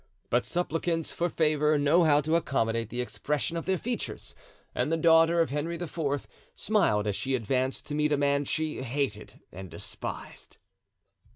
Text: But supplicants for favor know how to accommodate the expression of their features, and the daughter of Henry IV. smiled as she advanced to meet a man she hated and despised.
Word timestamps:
But 0.31 0.43
supplicants 0.45 1.13
for 1.13 1.29
favor 1.29 1.77
know 1.77 2.05
how 2.05 2.21
to 2.21 2.35
accommodate 2.35 2.89
the 2.89 3.01
expression 3.01 3.55
of 3.55 3.67
their 3.67 3.77
features, 3.77 4.33
and 4.73 4.91
the 4.91 4.97
daughter 4.97 5.39
of 5.41 5.51
Henry 5.51 5.75
IV. 5.75 6.27
smiled 6.55 7.05
as 7.05 7.15
she 7.15 7.35
advanced 7.35 7.85
to 7.85 7.93
meet 7.93 8.11
a 8.11 8.17
man 8.17 8.45
she 8.45 8.81
hated 8.81 9.39
and 9.51 9.69
despised. 9.69 10.57